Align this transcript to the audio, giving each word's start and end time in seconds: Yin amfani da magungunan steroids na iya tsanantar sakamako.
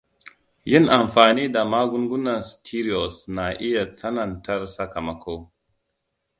Yin 0.71 0.85
amfani 0.99 1.45
da 1.53 1.61
magungunan 1.71 2.41
steroids 2.41 3.25
na 3.27 3.45
iya 3.67 3.83
tsanantar 3.89 4.61
sakamako. 4.67 5.35